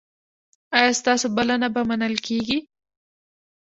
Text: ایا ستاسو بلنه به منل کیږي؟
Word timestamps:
ایا 0.77 0.91
ستاسو 0.99 1.27
بلنه 1.35 1.67
به 1.73 1.81
منل 1.89 2.15
کیږي؟ 2.27 2.57